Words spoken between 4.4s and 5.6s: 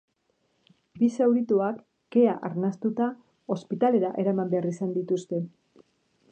behar izan dituzte.